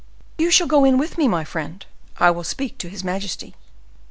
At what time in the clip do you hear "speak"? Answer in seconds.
2.43-2.79